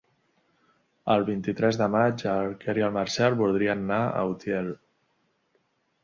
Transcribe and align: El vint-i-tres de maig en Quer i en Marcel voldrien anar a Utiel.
El 1.15 1.25
vint-i-tres 1.25 1.77
de 1.81 1.87
maig 1.95 2.23
en 2.31 2.55
Quer 2.63 2.73
i 2.81 2.85
en 2.87 2.95
Marcel 2.95 3.37
voldrien 3.41 3.83
anar 3.83 3.99
a 4.07 4.25
Utiel. 4.31 4.71